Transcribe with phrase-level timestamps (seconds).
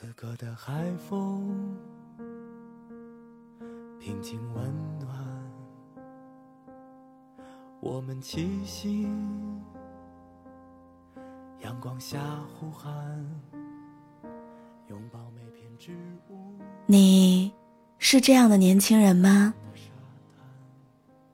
[0.00, 1.76] 此刻的海风
[3.98, 4.64] 平静温
[5.00, 5.10] 暖，
[7.80, 9.12] 我们齐心，
[11.64, 12.94] 阳光下呼喊，
[14.86, 15.90] 拥抱每片植
[16.30, 16.36] 物。
[16.86, 17.52] 你
[17.98, 19.52] 是这样的年轻人吗？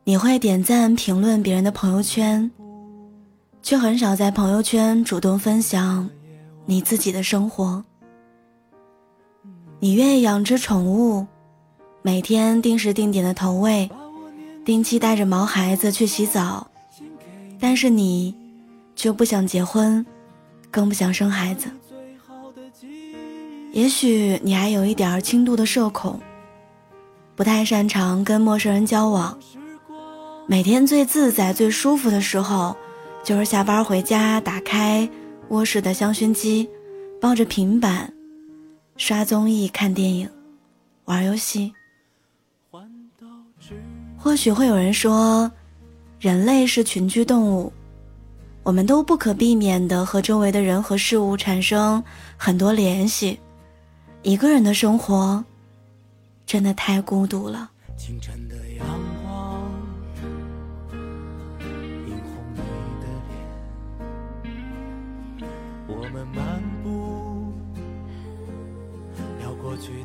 [0.04, 2.50] 你会点赞评论别人的朋友圈，
[3.60, 6.08] 却很少在朋友圈主动分享
[6.64, 7.84] 你自己的生活。
[9.84, 11.26] 你愿意养只宠物，
[12.00, 13.86] 每天定时定点的投喂，
[14.64, 16.66] 定期带着毛孩子去洗澡，
[17.60, 18.34] 但是你
[18.96, 20.02] 却不想结婚，
[20.70, 21.68] 更不想生孩子。
[23.72, 26.18] 也许你还有一点轻度的社恐，
[27.36, 29.38] 不太擅长跟陌生人交往。
[30.46, 32.74] 每天最自在、最舒服的时候，
[33.22, 35.06] 就是下班回家，打开
[35.50, 36.70] 卧室的香薰机，
[37.20, 38.10] 抱着平板。
[38.96, 40.28] 刷综艺、看电影、
[41.06, 41.72] 玩游戏，
[44.16, 45.50] 或许会有人说，
[46.20, 47.72] 人类是群居动物，
[48.62, 52.02] 我们都不可避免的和周围的人和事物产生
[52.36, 53.38] 很多联系。
[54.22, 55.44] 一个人的生活，
[56.46, 57.70] 真的太孤独了。
[57.98, 58.86] 清晨的阳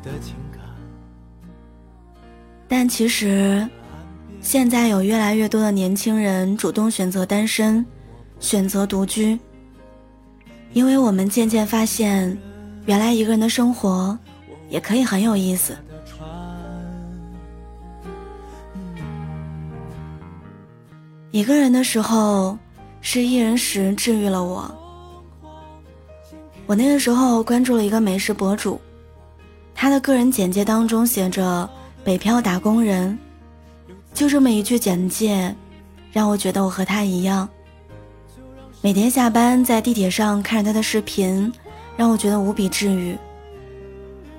[0.02, 0.60] 的情感
[2.68, 3.68] 但其实，
[4.40, 7.84] 现在有越来越多的年轻人主动选择单身，
[8.38, 9.38] 选择独居，
[10.72, 12.38] 因为我们渐渐发现，
[12.86, 14.16] 原来一个人的生活
[14.68, 15.76] 也可以很有意思。
[21.32, 22.56] 一个人的时候，
[23.00, 24.72] 是一人食治愈了我。
[26.66, 28.80] 我那个时候关注了一个美食博主。
[29.80, 31.66] 他的个人简介当中写着
[32.04, 33.18] “北漂打工人”，
[34.12, 35.56] 就这么一句简介，
[36.12, 37.48] 让我觉得我和他一样。
[38.82, 41.50] 每天下班在地铁上看着他的视频，
[41.96, 43.16] 让我觉得无比治愈。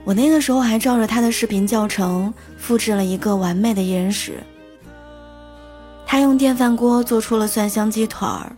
[0.03, 4.33] 我那个时候还照着他的视频教程复制了一个完美的一人食。
[6.05, 8.55] 他用电饭锅做出了蒜香鸡腿儿，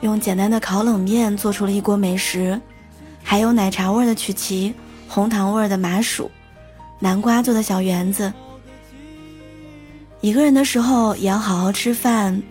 [0.00, 2.60] 用简单的烤冷面做出了一锅美食，
[3.22, 4.74] 还有奶茶味的曲奇。
[5.08, 6.30] 红糖味的麻薯，
[6.98, 8.32] 南瓜做的小圆子。
[10.20, 12.42] 一个人的时候也要好好吃饭，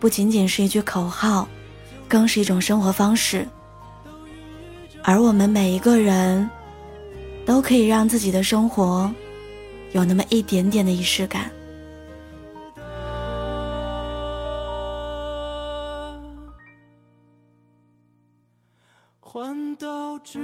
[0.00, 1.46] 不仅仅是一句口号，
[2.08, 3.46] 更是一种生活方式。
[5.02, 6.48] 而我们每一个人，
[7.44, 9.12] 都可以让自己的生活
[9.92, 11.50] 有那么一点点的仪式感。
[19.20, 20.38] 环岛之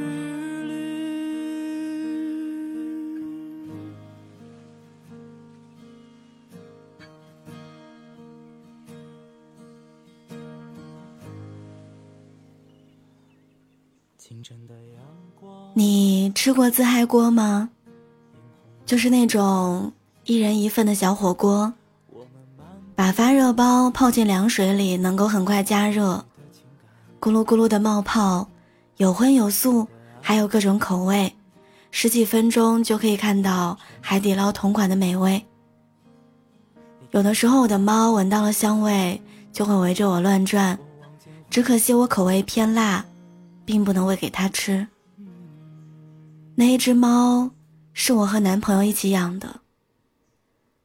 [0.65, 1.08] 旅。
[15.75, 17.71] 你吃过自嗨锅吗？
[18.85, 19.93] 就是那种
[20.25, 21.73] 一人一份的小火锅，
[22.95, 26.25] 把发热包泡进凉水里，能够很快加热，
[27.21, 28.49] 咕噜咕噜的冒泡，
[28.97, 29.87] 有荤有素，
[30.21, 31.35] 还有各种口味，
[31.91, 35.45] 十几分钟就可以看到海底捞同款的美味。
[37.13, 39.23] 有的时候我的猫闻到了香味，
[39.53, 40.79] 就会围着我乱转，
[41.49, 43.05] 只可惜我口味偏辣。
[43.69, 44.89] 并不能喂给他吃。
[46.55, 47.51] 那一只猫
[47.93, 49.61] 是我和男朋友一起养的。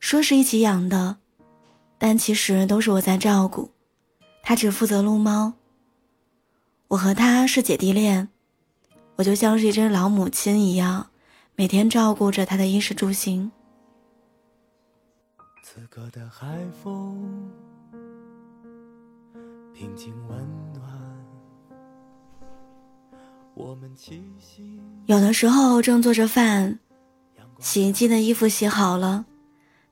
[0.01, 1.15] 说是一起养的，
[1.97, 3.71] 但其实都是我在照顾，
[4.41, 5.53] 他只负责撸猫。
[6.89, 8.27] 我和他是姐弟恋，
[9.15, 11.07] 我就像是一只老母亲一样，
[11.55, 13.49] 每天照顾着他的衣食住行。
[15.63, 17.49] 此刻的海风
[19.73, 20.37] 平静温
[20.73, 21.02] 暖。
[25.05, 26.79] 有的时候正做着饭，
[27.59, 29.23] 洗衣机的衣服洗好了，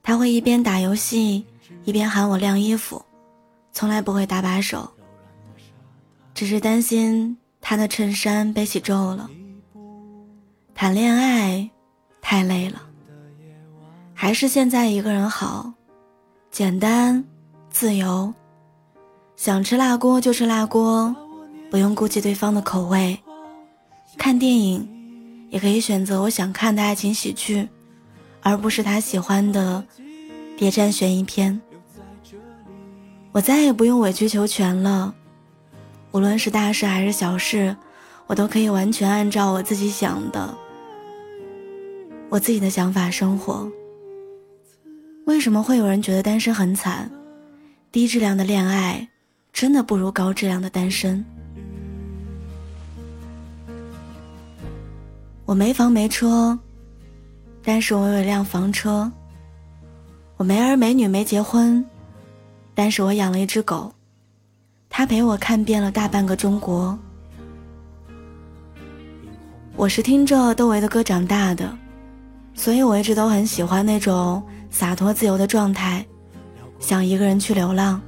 [0.02, 1.46] 他会一边打游戏
[1.84, 3.04] 一边喊我晾衣服，
[3.72, 4.92] 从来不会搭把手，
[6.34, 9.30] 只是担心他的衬衫被洗皱了。
[10.74, 11.70] 谈恋爱
[12.20, 12.82] 太累了，
[14.14, 15.72] 还是现在一个人好，
[16.50, 17.24] 简单
[17.70, 18.34] 自由，
[19.36, 21.16] 想吃辣锅就吃辣锅，
[21.70, 23.20] 不用顾及对方的口味。
[24.22, 24.88] 看电影，
[25.50, 27.68] 也可以选择我想看的爱情喜剧，
[28.44, 29.84] 而不是他喜欢的
[30.56, 31.60] 谍战悬疑片。
[33.32, 35.16] 我再也不用委曲求全了，
[36.12, 37.76] 无论是大事还是小事，
[38.28, 40.56] 我都可以完全按照我自己想的
[42.30, 43.68] 我自己的想法生活。
[45.26, 47.10] 为什么会有人觉得单身很惨？
[47.92, 49.10] 低质量的恋爱
[49.52, 51.26] 真的不如高质量的单身。
[55.52, 56.58] 我没房没车，
[57.62, 59.12] 但是我有一辆房车。
[60.38, 61.86] 我没儿没女没结婚，
[62.74, 63.94] 但是我养了一只狗，
[64.90, 66.98] 它陪我看遍了大半个中国。
[69.76, 71.78] 我是听着窦唯的歌长大的，
[72.54, 76.06] 所以我一直都很喜欢那种洒脱自由的状态，
[76.80, 78.00] 想一个人去流浪。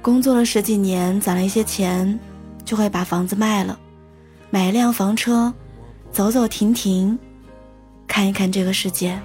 [0.00, 2.18] 工作了十几年，攒了一些钱，
[2.64, 3.78] 就会把房子卖了，
[4.48, 5.52] 买一辆房车，
[6.12, 7.18] 走走停停，
[8.06, 9.18] 看一看这个世界。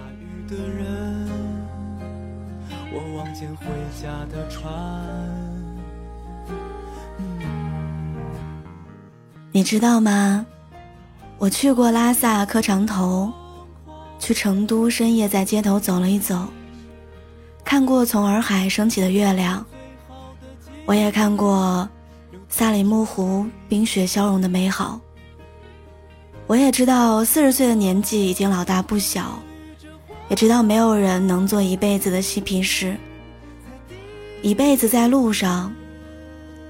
[9.52, 10.46] 你知道吗？
[11.38, 13.32] 我去过拉萨磕长头，
[14.20, 16.48] 去成都深夜在街头走了一走，
[17.64, 19.66] 看过从洱海升起的月亮，
[20.86, 21.88] 我也看过
[22.48, 25.00] 萨里木湖冰雪消融的美好。
[26.48, 29.40] 我也知道四十岁的年纪已经老大不小，
[30.30, 32.96] 也知道没有人能做一辈子的嬉皮士，
[34.44, 35.74] 一辈子在路上，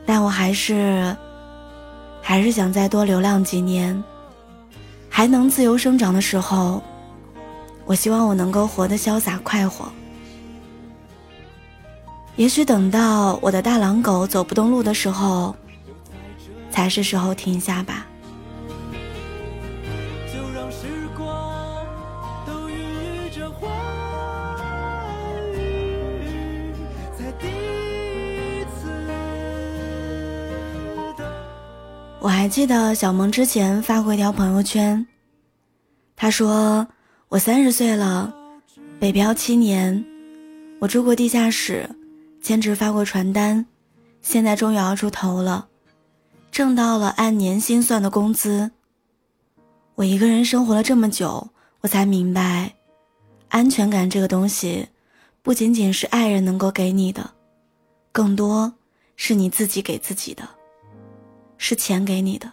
[0.06, 1.14] 但我还是，
[2.22, 4.02] 还是想再多流浪几年。
[5.10, 6.82] 还能自由生长的时候，
[7.86, 9.92] 我希望我能够活得潇洒快活。
[12.38, 15.54] 也许等到我的大狼狗走不动路的时候，
[16.72, 18.06] 才是时候停下吧。
[32.46, 35.04] 还记得小萌之前发过一条朋友圈，
[36.16, 36.88] 他说
[37.28, 38.32] ：“我三十岁了，
[39.00, 40.06] 北漂七年，
[40.80, 41.90] 我住过地下室，
[42.44, 43.66] 兼职发过传单，
[44.22, 45.68] 现在终于熬出头了，
[46.52, 48.70] 挣到了按年薪算的工资。
[49.96, 51.50] 我一个人生活了这么久，
[51.82, 52.72] 我才明白，
[53.50, 54.88] 安全感这个东西，
[55.42, 57.28] 不仅仅是爱人能够给你的，
[58.12, 58.72] 更多
[59.16, 60.48] 是你自己给自己的。”
[61.58, 62.52] 是钱给你的。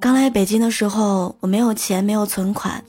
[0.00, 2.82] 刚来北京的时候，我没有钱，没有存款，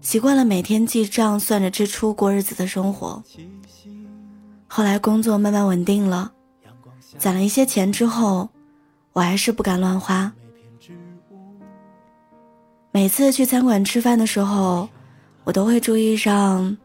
[0.00, 3.22] 习惯了每天记账、算着支出过日子的生活。
[4.66, 6.32] 后来工作慢慢稳定了，
[7.18, 8.48] 攒了一些钱之后，
[9.12, 10.32] 我还是不敢乱花。
[12.90, 14.88] 每次去餐馆吃饭的时候，
[15.44, 16.76] 我都会注意上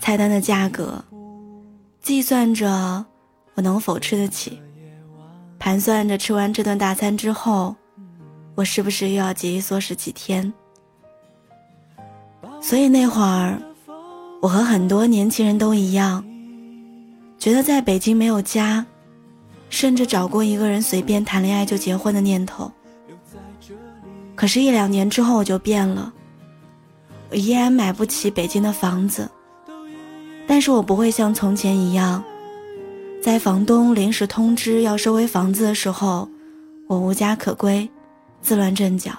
[0.00, 1.04] 菜单的价格，
[2.00, 3.04] 计算着
[3.54, 4.60] 我能否吃得起。
[5.62, 7.76] 盘算着吃完这顿大餐之后，
[8.56, 10.52] 我是不是又要节衣缩食几天？
[12.60, 13.62] 所以那会儿，
[14.40, 16.24] 我和很多年轻人都一样，
[17.38, 18.84] 觉得在北京没有家，
[19.70, 22.68] 甚至找过一个人随便谈恋爱就结婚的念头。
[24.34, 26.12] 可是，一两年之后我就变了，
[27.30, 29.30] 我依然买不起北京的房子，
[30.44, 32.20] 但是我不会像从前一样。
[33.22, 36.28] 在房东临时通知要收回房子的时候，
[36.88, 37.88] 我无家可归，
[38.40, 39.12] 自乱阵脚，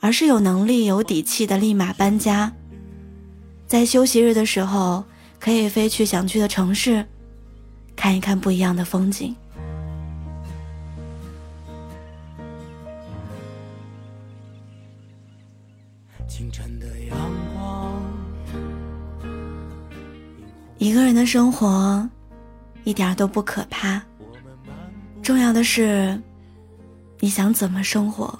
[0.00, 2.52] 而是有能力、有底气的立马搬家。
[3.66, 5.02] 在休息日的时候，
[5.38, 7.02] 可以飞去想去的城市，
[7.96, 9.34] 看一看不一样的风景。
[16.28, 17.18] 清晨的阳
[17.54, 18.02] 光，
[20.76, 22.06] 一个人的生活。
[22.84, 24.00] 一点都不可怕，
[25.22, 26.20] 重要的是，
[27.18, 28.38] 你想怎么生活。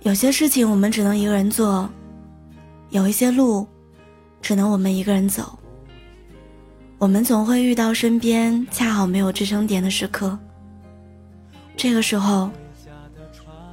[0.00, 1.88] 有些事情我们只能一个人做，
[2.90, 3.66] 有一些路，
[4.40, 5.58] 只能我们一个人走。
[6.98, 10.38] 我们总会遇到身边恰好没有支撑点的时刻，
[11.76, 12.50] 这个时候，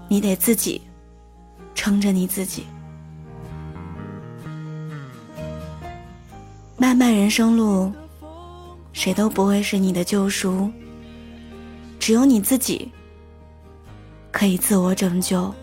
[0.07, 0.81] 你得自己
[1.75, 2.65] 撑着你自己。
[6.81, 7.91] 漫漫人生路，
[8.93, 10.71] 谁都不会是你的救赎，
[11.99, 12.89] 只有你自己
[14.31, 15.53] 可以自我拯救。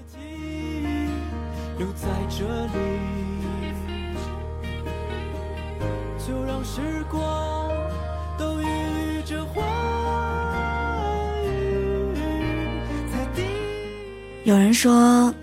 [14.45, 15.35] 有人说，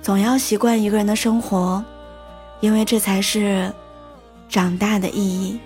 [0.00, 1.84] 总要习惯一个人的生活，
[2.60, 3.74] 因为这才是。
[4.48, 5.60] 长大的意义。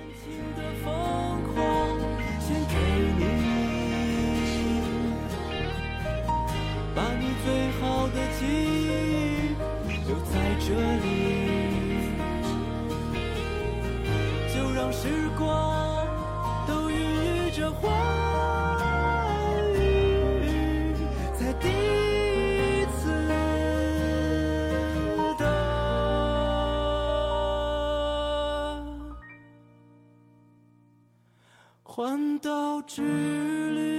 [32.02, 33.90] 环岛之旅。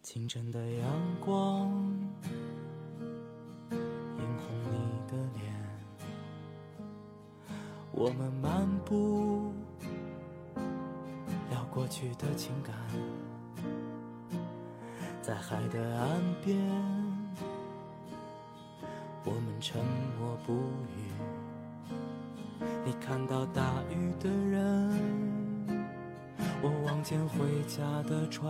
[0.00, 0.86] 清晨的阳
[1.18, 1.72] 光
[3.72, 4.78] 映红你
[5.10, 5.52] 的脸，
[7.90, 9.52] 我们漫步，
[11.50, 12.76] 聊过去的情感，
[15.28, 16.08] 在海的岸
[16.42, 16.56] 边，
[19.26, 19.78] 我们沉
[20.18, 21.12] 默不语。
[22.82, 24.90] 你看到大雨的人，
[26.62, 28.48] 我望见回家的船。